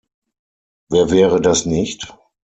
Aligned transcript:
Wer 0.89 1.11
wäre 1.11 1.39
das 1.41 1.67
nicht? 1.67 2.17